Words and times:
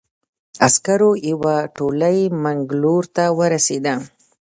عسکرو 0.67 1.11
یوه 1.29 1.55
تولۍ 1.75 2.19
منګلور 2.43 3.03
ته 3.15 3.23
ورسېده. 3.37 3.93